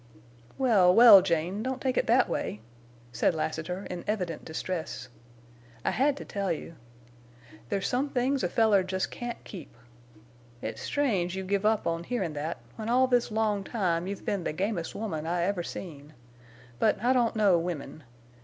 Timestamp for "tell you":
6.25-6.73